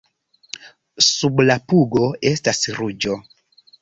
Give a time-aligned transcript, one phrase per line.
[1.07, 3.19] Sub la pugo estas ruĝo.